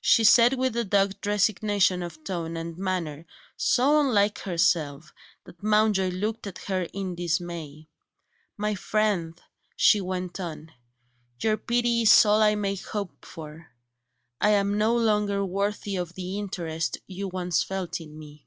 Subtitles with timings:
[0.00, 3.26] She said that with a dogged resignation of tone and manner,
[3.56, 7.88] so unlike herself that Mountjoy looked at her in dismay.
[8.56, 9.42] "My friend,"
[9.74, 10.70] she went on,
[11.42, 13.72] "your pity is all I may hope for;
[14.40, 18.46] I am no longer worthy of the interest you once felt in me."